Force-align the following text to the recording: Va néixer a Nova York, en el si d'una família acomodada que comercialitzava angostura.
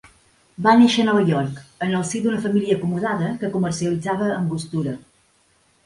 Va 0.67 0.71
néixer 0.79 1.03
a 1.03 1.07
Nova 1.09 1.25
York, 1.27 1.59
en 1.87 1.93
el 1.99 2.07
si 2.13 2.23
d'una 2.25 2.41
família 2.47 2.81
acomodada 2.81 3.31
que 3.45 3.53
comercialitzava 3.59 4.35
angostura. 4.43 5.01